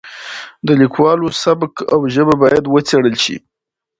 [0.67, 3.37] د لیکوالو سبک او ژبه باید وڅېړل شي.